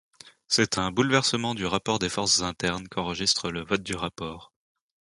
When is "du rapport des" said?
1.53-2.09